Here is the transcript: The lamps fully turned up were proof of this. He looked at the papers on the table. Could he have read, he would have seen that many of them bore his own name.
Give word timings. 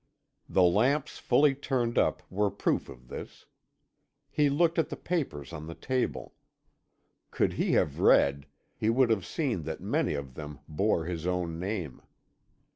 The 0.49 0.63
lamps 0.63 1.19
fully 1.19 1.53
turned 1.53 1.95
up 1.95 2.23
were 2.31 2.49
proof 2.49 2.89
of 2.89 3.07
this. 3.07 3.45
He 4.31 4.49
looked 4.49 4.79
at 4.79 4.89
the 4.89 4.95
papers 4.97 5.53
on 5.53 5.67
the 5.67 5.75
table. 5.75 6.33
Could 7.29 7.53
he 7.53 7.73
have 7.73 7.99
read, 7.99 8.47
he 8.75 8.89
would 8.89 9.11
have 9.11 9.27
seen 9.27 9.61
that 9.65 9.79
many 9.79 10.15
of 10.15 10.33
them 10.33 10.57
bore 10.67 11.05
his 11.05 11.27
own 11.27 11.59
name. 11.59 12.01